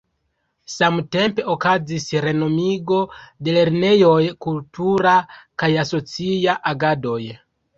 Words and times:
Samtempe 0.75 1.43
okazis 1.53 2.07
renovigo 2.25 2.97
de 3.49 3.55
lernejoj, 3.59 4.17
kultura 4.47 5.15
kaj 5.63 5.71
asocia 5.85 6.61
agadoj. 6.75 7.23